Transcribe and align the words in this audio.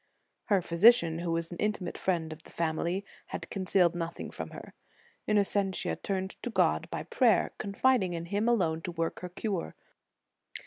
"Her 0.45 0.63
physician, 0.63 1.19
who 1.19 1.31
was 1.31 1.51
an 1.51 1.59
intimate 1.59 1.95
friend 1.95 2.33
of 2.33 2.41
the 2.41 2.49
family, 2.49 3.05
had 3.27 3.51
concealed 3.51 3.93
nothing 3.93 4.31
from 4.31 4.49
her. 4.49 4.73
Innocentia 5.27 5.95
turned 6.01 6.41
to 6.41 6.49
God 6.49 6.89
by 6.89 7.03
prayer, 7.03 7.51
confiding 7.59 8.13
in 8.13 8.25
Him 8.25 8.49
alone 8.49 8.81
to 8.81 8.91
work 8.91 9.19
her 9.19 9.29
cure. 9.29 9.75